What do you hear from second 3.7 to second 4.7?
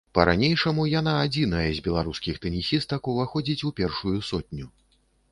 першую сотню.